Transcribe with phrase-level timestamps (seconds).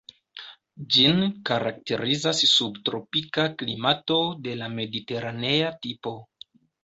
[0.93, 1.19] Ĝin
[1.49, 6.15] karakterizas subtropika klimato de la mediteranea tipo.